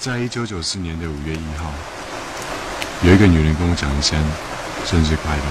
[0.00, 1.70] 在一九九四年的五月一号，
[3.02, 4.18] 有一个女人跟我讲一声
[4.86, 5.42] 生日快乐。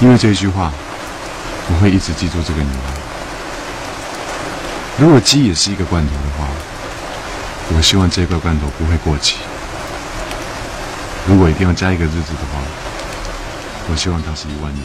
[0.00, 0.72] 因为这一句话，
[1.68, 2.94] 我会一直记住这个女孩。
[4.98, 6.48] 如果鸡也是一个罐头的话，
[7.76, 9.36] 我希望这个罐头不会过期。
[11.28, 12.58] 如果一定要加一个日子的话，
[13.90, 14.82] 我希望它是一万年。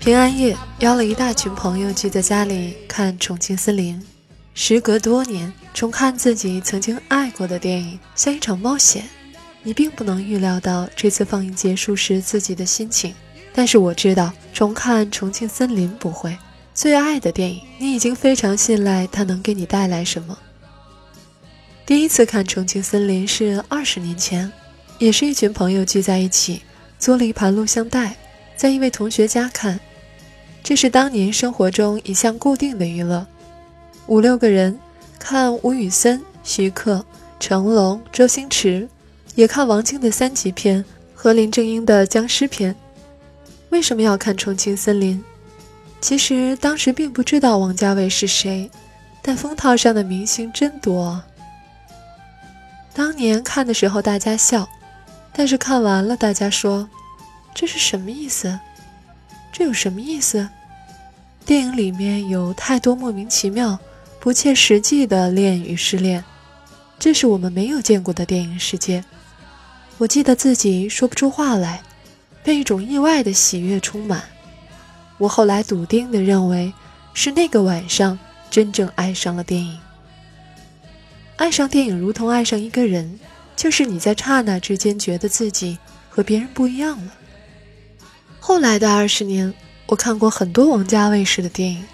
[0.00, 4.00] 平安夜，邀了一大群朋友聚在家里看《重庆森林》。
[4.54, 9.04] 时隔多年，重看自己曾经爱过的电影，像一场冒险。
[9.62, 13.14] 你并不能预料到这次放映结束时自己的心情，
[13.52, 16.34] 但是我知道，重看《重庆森林》不会。
[16.72, 20.38] 最爱的电影，你已经非常信赖它能给你带来什么。
[21.84, 24.50] 第一次看《重庆森林》是二十年前，
[24.98, 26.62] 也是一群朋友聚在一起，
[26.98, 28.16] 租了一盘录像带，
[28.56, 29.78] 在一位同学家看。
[30.62, 33.26] 这是当年生活中一项固定的娱乐，
[34.06, 34.78] 五六个人
[35.18, 37.04] 看吴宇森、徐克、
[37.40, 38.88] 成龙、周星驰，
[39.34, 42.74] 也看王晶的三级片和林正英的僵尸片。
[43.70, 45.18] 为什么要看《重庆森林》？
[46.00, 48.70] 其实当时并不知道王家卫是谁，
[49.22, 51.20] 但封套上的明星真多。
[52.94, 54.68] 当年看的时候大家笑，
[55.32, 56.88] 但是看完了大家说
[57.54, 58.58] ：“这是什么意思？”
[59.52, 60.48] 这有什么意思？
[61.44, 63.78] 电影里面有太多莫名其妙、
[64.20, 66.22] 不切实际的恋与失恋，
[66.98, 69.04] 这是我们没有见过的电影世界。
[69.98, 71.82] 我记得自己说不出话来，
[72.42, 74.22] 被一种意外的喜悦充满。
[75.18, 76.72] 我后来笃定地认为，
[77.12, 78.18] 是那个晚上
[78.50, 79.78] 真正爱上了电影。
[81.36, 83.18] 爱上电影如同爱上一个人，
[83.56, 87.12] 就是你在刹那之间觉得自己和别人不一样了。
[88.42, 89.52] 后来的二十年，
[89.86, 91.84] 我看过很多王家卫式的电影。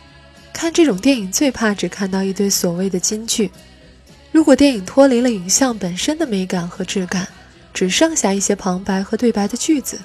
[0.53, 3.51] 看这种电影最怕只看到一堆所谓的金句。
[4.31, 7.27] 如果电影脱离了影像本身的美感和质感，
[7.75, 10.01] 只剩下一些旁白和对白的句子，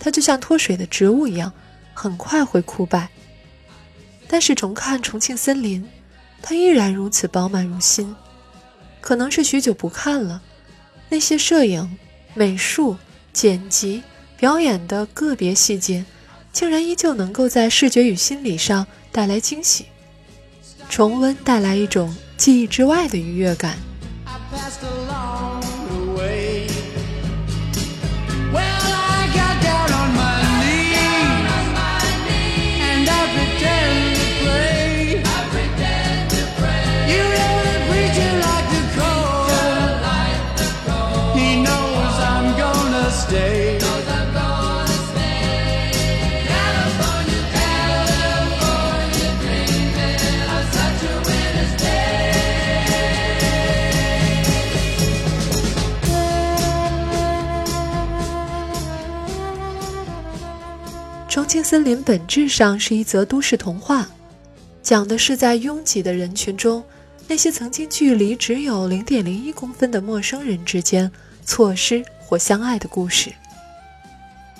[0.00, 1.50] 它就像脱水的植物一样，
[1.94, 3.08] 很快会枯败。
[4.26, 5.82] 但是重看《重庆森林》，
[6.42, 8.14] 它依然如此饱满如新。
[9.00, 10.42] 可能是许久不看了，
[11.08, 11.96] 那些摄影、
[12.34, 12.96] 美术、
[13.32, 14.02] 剪辑。
[14.36, 16.04] 表演的个别细节，
[16.52, 19.86] 竟然依旧能够在视觉与心理上带来惊喜，
[20.88, 23.78] 重温带来一种记忆之外的愉悦感。
[61.46, 64.06] 青森林本质上是一则都市童话，
[64.82, 66.82] 讲的是在拥挤的人群中，
[67.28, 71.10] 那些曾经距离只有零点零一公分的陌生人之间
[71.44, 73.32] 错失或相爱的故事。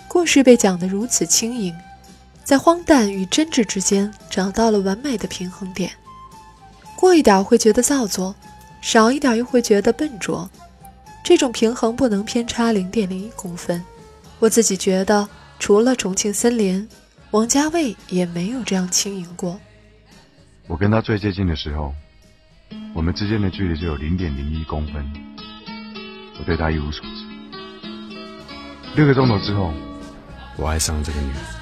[0.06, 1.74] 故事被讲得如此轻盈，
[2.44, 5.91] 在荒诞与真挚之间找到了完美的平衡点。
[6.94, 8.34] 过一点会觉得造作，
[8.80, 10.48] 少一点又会觉得笨拙，
[11.24, 13.84] 这种平衡不能偏差零点零一公分。
[14.38, 15.28] 我自己觉得。
[15.58, 16.88] 除了重庆森林，
[17.30, 19.58] 王家卫也没有这样轻盈过。
[20.68, 21.94] 我跟他最接近的时候，
[22.94, 25.04] 我们之间的距离只有零点零一公分。
[26.38, 27.24] 我对他一无所知。
[28.94, 29.72] 六个钟头之后，
[30.56, 31.55] 我爱上了这个女人。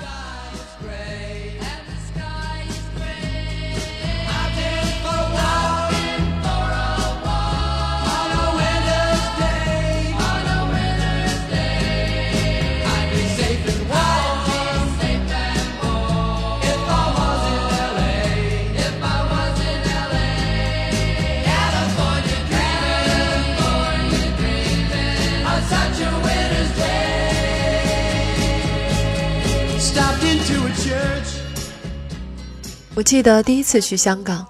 [33.04, 34.46] 记得第一次去香港，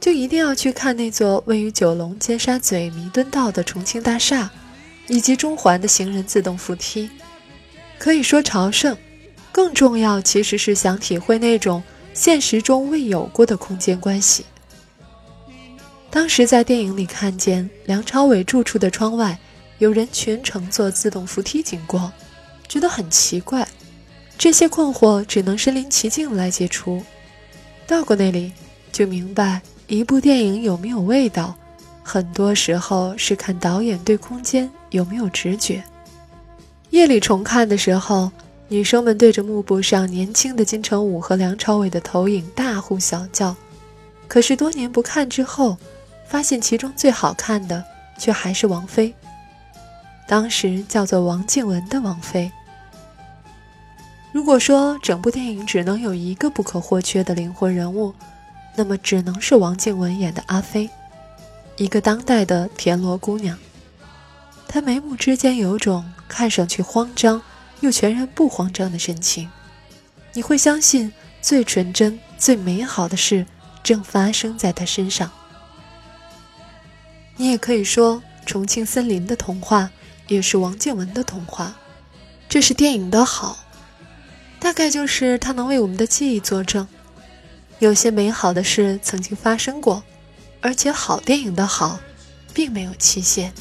[0.00, 4.50] 就一定要去看那座位于九龙尖沙咀弥敦道的重庆大厦，
[5.06, 7.10] 以及中环的行人自动扶梯。
[7.98, 8.96] 可以说朝圣，
[9.52, 11.82] 更重要其实是想体会那种
[12.14, 14.46] 现实中未有过的空间关系。
[16.08, 19.38] 当时在电影里看见梁朝伟住处的窗外
[19.78, 22.10] 有人群乘坐自动扶梯经过，
[22.66, 23.68] 觉得很奇怪，
[24.38, 27.04] 这些困惑只能身临其境来解除。
[27.90, 28.52] 到过那里，
[28.92, 31.52] 就明白一部电影有没有味道，
[32.04, 35.82] 很多时候是看导演对空间有没有直觉。
[36.90, 38.30] 夜里重看的时候，
[38.68, 43.56] 女生们对着幕布上年轻的金城武和梁朝伟的投影大呼小叫。
[44.28, 45.76] 可是多年不看之后，
[46.28, 47.84] 发现其中最好看的
[48.16, 49.12] 却还是王菲。
[50.28, 52.48] 当时叫做王静文的王菲。
[54.32, 58.14] 如果说整部电影只能有一个不可或缺的灵魂人物，
[58.76, 60.88] 那么只能是王静文演的阿飞，
[61.76, 63.58] 一个当代的田螺姑娘。
[64.68, 67.42] 她眉目之间有种看上去慌张
[67.80, 69.50] 又全然不慌张的神情，
[70.32, 71.12] 你会相信
[71.42, 73.44] 最纯真、最美好的事
[73.82, 75.28] 正发生在她身上。
[77.36, 79.90] 你也可以说，《重庆森林》的童话
[80.28, 81.74] 也是王静文的童话，
[82.48, 83.58] 这是电影的好。
[84.60, 86.86] 大概就是它能为我们的记忆作证，
[87.78, 90.04] 有些美好的事曾经发生过，
[90.60, 91.98] 而且好电影的好，
[92.52, 93.52] 并没有期限。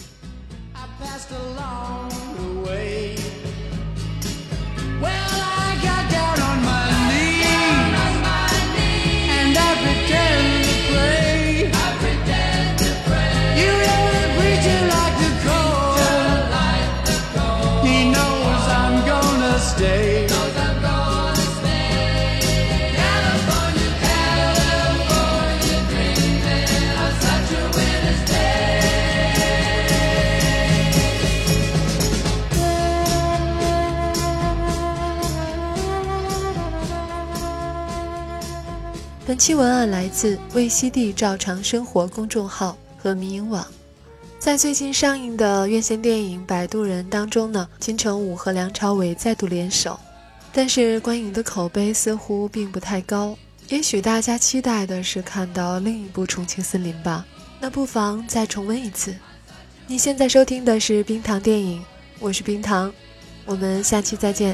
[39.39, 43.65] 期文案来自“为西地照常生活”公众号和迷影网。
[44.37, 49.97] 在最近上映的院线电影《摆渡人》当中呢，金城武和梁朝伟再度联手，
[50.51, 53.33] 但是观影的口碑似乎并不太高。
[53.69, 57.25] 也许大家期待的是看到另一部《重庆森林》吧？
[57.61, 59.15] 那不妨再重温一次。
[59.87, 61.81] 你现在收听的是冰糖电影，
[62.19, 62.93] 我是冰糖，
[63.45, 64.53] 我们下期再见。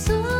[0.00, 0.39] 做。